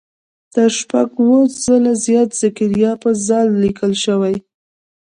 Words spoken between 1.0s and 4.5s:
اووه ځله زیات زکریا په "ذ" لیکل شوی.